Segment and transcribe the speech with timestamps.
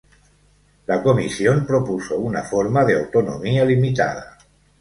[0.87, 4.39] La comisión propuso una forma de autonomía limitada.